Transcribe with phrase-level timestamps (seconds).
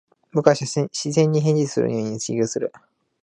[0.33, 0.89] 僕は視線
[1.31, 2.71] に返事をするようにお辞儀をする。